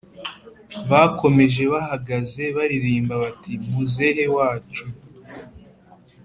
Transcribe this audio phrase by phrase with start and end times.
[0.89, 4.85] Bakomeje bahagaze baririmba bati ‘Muzehe wacu